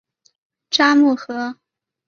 [0.71, 1.55] 札木合。